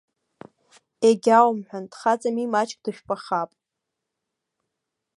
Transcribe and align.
Егьаумҳәан, 1.07 1.85
дхаҵами, 1.91 2.51
маҷк 2.51 2.77
дышәпахап! 2.83 3.51